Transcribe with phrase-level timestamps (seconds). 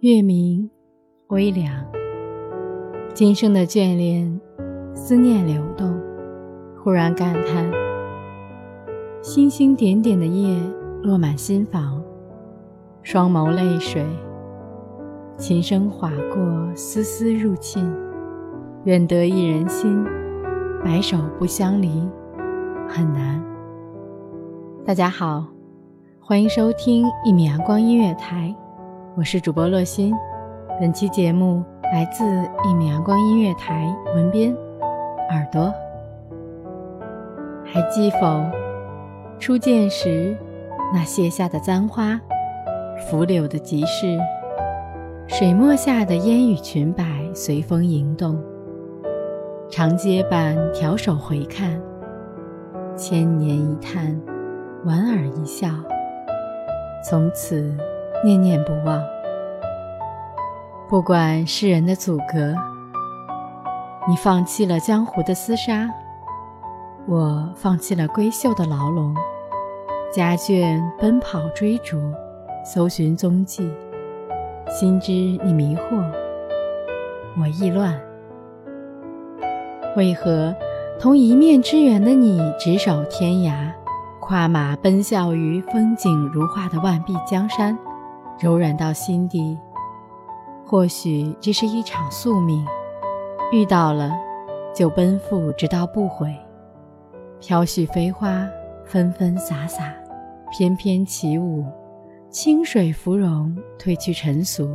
[0.00, 0.70] 月明，
[1.28, 1.70] 微凉。
[3.12, 4.40] 今生的眷恋，
[4.94, 5.94] 思念流动，
[6.82, 7.70] 忽然感叹：
[9.20, 10.58] 星星点点的夜
[11.02, 12.02] 落满心房，
[13.02, 14.02] 双眸泪水，
[15.36, 17.94] 琴声划过，丝丝入沁。
[18.84, 20.02] 愿得一人心，
[20.82, 22.08] 白首不相离，
[22.88, 23.44] 很难。
[24.82, 25.44] 大家好，
[26.18, 28.56] 欢迎收听一米阳光音乐台。
[29.16, 30.14] 我是主播洛心，
[30.78, 32.24] 本期节目来自
[32.64, 34.54] 一米阳光音乐台文编
[35.30, 35.74] 耳朵。
[37.64, 38.48] 还记否？
[39.40, 40.36] 初见时，
[40.94, 42.20] 那卸下的簪花，
[42.98, 44.16] 拂柳的集市，
[45.26, 48.40] 水墨下的烟雨裙摆随风盈动。
[49.68, 51.80] 长街板挑手回看，
[52.96, 54.18] 千年一叹，
[54.84, 55.68] 莞尔一笑，
[57.04, 57.76] 从此。
[58.22, 59.02] 念念不忘。
[60.88, 62.54] 不管世人的阻隔，
[64.08, 65.88] 你放弃了江湖的厮杀，
[67.06, 69.14] 我放弃了闺秀的牢笼，
[70.12, 71.98] 家眷奔跑追逐，
[72.64, 73.72] 搜寻踪迹。
[74.68, 76.04] 心知你迷惑，
[77.40, 77.98] 我意乱。
[79.96, 80.54] 为何
[81.00, 83.72] 同一面之缘的你，执手天涯，
[84.20, 87.76] 跨马奔啸于风景如画的万碧江山？
[88.40, 89.58] 柔软到心底，
[90.64, 92.64] 或许这是一场宿命，
[93.52, 94.16] 遇到了
[94.74, 96.34] 就奔赴，直到不悔。
[97.38, 98.48] 飘絮飞花，
[98.86, 99.92] 纷纷洒洒，
[100.50, 101.66] 翩翩起舞，
[102.30, 104.70] 清水芙蓉褪去尘俗，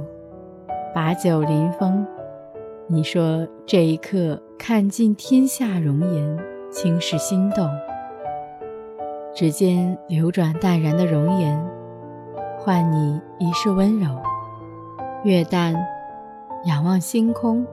[0.93, 2.05] 把酒临风。
[2.87, 6.39] 你说这一刻看尽天下容颜，
[6.71, 7.67] 轻视心动。
[9.33, 11.75] 指尖流转淡然的容颜。
[12.65, 14.07] 换你一世温柔，
[15.23, 15.75] 月淡，
[16.63, 17.63] 仰望星空，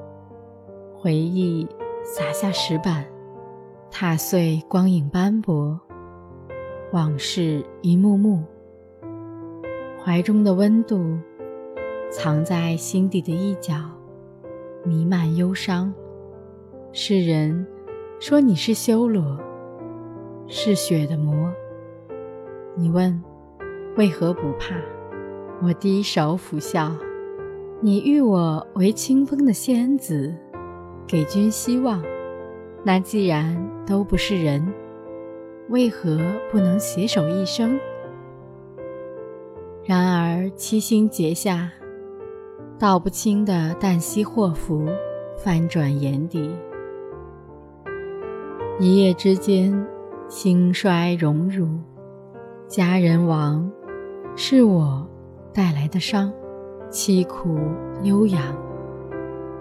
[0.95, 1.67] 回忆
[2.05, 3.03] 洒下石板，
[3.91, 5.81] 踏碎光影斑驳，
[6.93, 8.45] 往事一幕幕。
[10.05, 11.19] 怀中的温度，
[12.11, 13.75] 藏在心底的一角，
[14.85, 15.91] 弥漫忧伤。
[16.93, 17.67] 世人
[18.21, 19.39] 说你是修罗，
[20.49, 21.51] 是雪的魔。
[22.77, 23.19] 你问？
[23.97, 24.75] 为何不怕？
[25.63, 26.91] 我低首抚笑。
[27.81, 30.35] 你誉我为清风的仙子，
[31.07, 32.03] 给君希望。
[32.85, 33.55] 那既然
[33.87, 34.67] 都不是人，
[35.69, 36.19] 为何
[36.51, 37.79] 不能携手一生？
[39.85, 41.71] 然而七星结下，
[42.79, 44.87] 道不清的旦夕祸福，
[45.37, 46.51] 翻转眼底。
[48.79, 49.87] 一夜之间，
[50.29, 51.69] 兴衰荣辱，
[52.69, 53.71] 佳人亡。
[54.35, 55.07] 是我
[55.53, 56.33] 带来的伤，
[56.91, 57.59] 凄苦
[58.03, 58.43] 悠扬。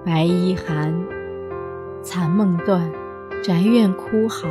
[0.05, 0.93] 白衣寒，
[2.01, 2.89] 残梦断，
[3.43, 4.47] 宅院哭嚎，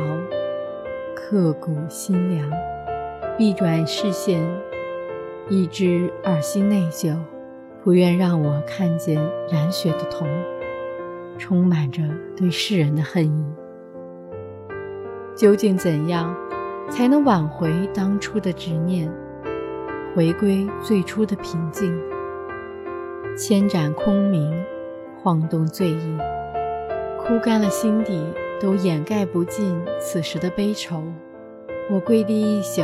[1.15, 2.47] 刻骨心凉。
[3.39, 4.47] 一转视线，
[5.49, 7.17] 一知二心内疚，
[7.83, 9.19] 不愿让我看见
[9.49, 10.27] 染血的瞳，
[11.39, 12.03] 充满着
[12.37, 13.45] 对世人的恨意。
[15.35, 16.35] 究竟怎样，
[16.89, 19.11] 才能挽回当初的执念？
[20.13, 21.97] 回归最初的平静，
[23.37, 24.53] 千盏空明，
[25.17, 26.17] 晃动醉意，
[27.17, 28.21] 哭干了心底，
[28.59, 31.01] 都掩盖不尽此时的悲愁。
[31.89, 32.81] 我跪地一宿，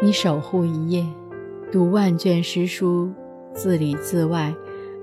[0.00, 1.04] 你守护一夜，
[1.70, 3.12] 读万卷诗书，
[3.52, 4.54] 字里字外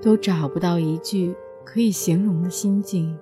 [0.02, 1.32] 都找不到一句
[1.64, 3.16] 可以形容的心境。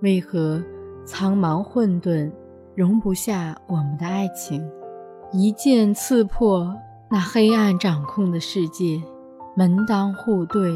[0.00, 0.62] 为何
[1.04, 2.32] 苍茫混沌
[2.74, 4.66] 容不下我们的爱情？
[5.36, 6.72] 一剑刺破
[7.10, 9.02] 那黑暗掌控的世界，
[9.56, 10.70] 门当户对，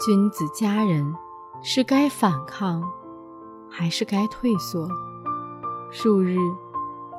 [0.00, 1.14] 君子佳人，
[1.62, 2.82] 是该反抗，
[3.70, 4.88] 还是该退缩？
[5.90, 6.38] 数日，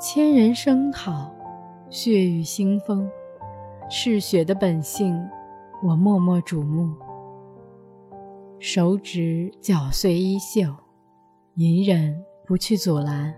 [0.01, 1.29] 千人声讨。
[1.91, 3.07] 血雨腥风，
[3.87, 5.15] 嗜血的本性，
[5.83, 6.91] 我默默瞩目。
[8.57, 10.73] 手指绞碎衣袖，
[11.53, 13.31] 隐忍不去阻拦。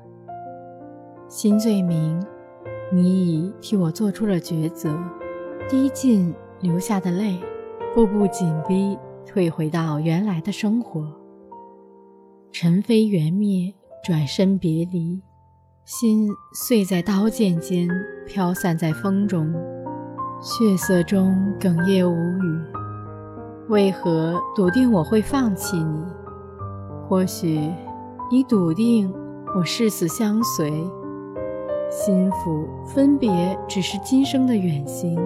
[1.28, 2.22] 新罪名，
[2.94, 4.98] 你已替我做出了抉择。
[5.70, 7.40] 滴尽流下的泪，
[7.96, 11.08] 步步紧逼，退回到原来的生活。
[12.52, 13.74] 尘飞缘灭，
[14.04, 15.22] 转身别离。
[15.86, 17.88] 心碎在刀剑间，
[18.28, 19.54] 飘散在风中，
[20.42, 22.62] 血色中哽咽无语。
[23.70, 26.04] 为何笃定我会放弃你？
[27.08, 27.72] 或许
[28.30, 29.14] 你笃定
[29.56, 30.72] 我誓死相随。
[31.92, 33.30] 心腹分别
[33.68, 35.20] 只是今生的远行，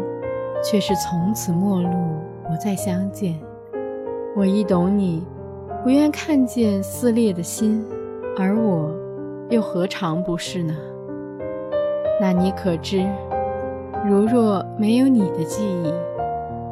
[0.63, 1.89] 却是从此陌路，
[2.43, 3.39] 不再相见。
[4.35, 5.23] 我已懂你，
[5.83, 7.85] 不愿看见撕裂的心，
[8.35, 8.91] 而我。
[9.51, 10.75] 又何尝不是呢？
[12.19, 13.07] 那你可知，
[14.03, 15.93] 如若没有你的记忆，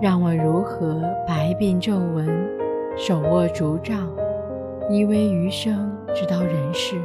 [0.02, 2.28] 让我如何白鬓皱纹，
[2.98, 4.10] 手握竹杖，
[4.90, 6.96] 依偎余生，直到人世？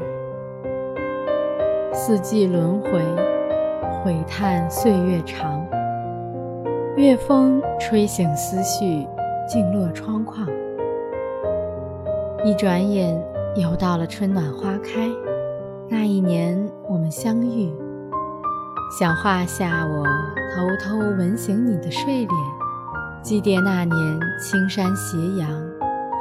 [1.93, 3.03] 四季轮回，
[4.03, 5.67] 悔叹岁月长。
[6.97, 9.07] 月风吹醒思绪，
[9.49, 10.47] 静落窗框。
[12.45, 13.21] 一转眼，
[13.57, 15.09] 又到了春暖花开。
[15.89, 17.73] 那一年我们相遇，
[18.99, 22.31] 想画下我偷偷吻醒你的睡脸，
[23.23, 25.51] 祭奠那年青山斜阳，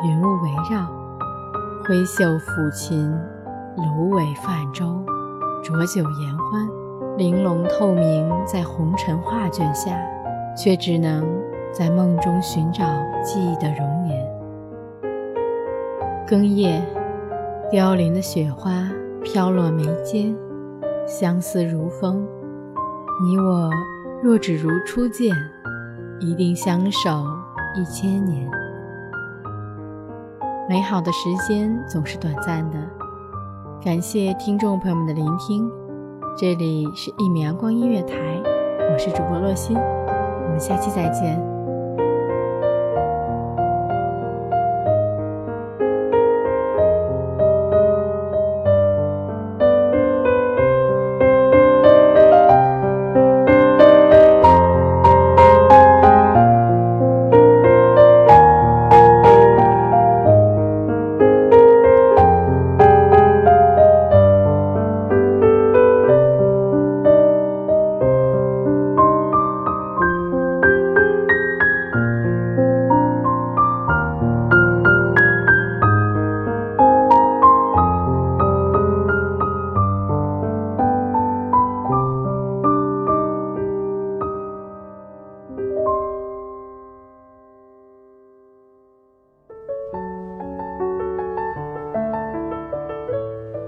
[0.05, 0.87] 云雾围绕，
[1.85, 3.11] 挥袖抚琴，
[3.75, 5.03] 芦苇泛舟，
[5.67, 6.65] 浊酒言欢，
[7.17, 9.99] 玲珑透明在红尘画卷下，
[10.55, 11.27] 却只能
[11.73, 12.85] 在梦中寻找
[13.21, 14.27] 记忆的容颜。
[16.25, 16.81] 更夜，
[17.69, 18.89] 凋零的雪花。
[19.23, 20.33] 飘落眉间，
[21.05, 22.25] 相思如风。
[23.21, 23.69] 你我
[24.23, 25.35] 若只如初见，
[26.21, 27.25] 一定相守
[27.75, 28.49] 一千年。
[30.69, 32.77] 美好的时间总是短暂的，
[33.83, 35.69] 感谢听众朋友们的聆听。
[36.35, 38.15] 这里是一米阳光音乐台，
[38.91, 41.56] 我是主播洛心，我们下期再见。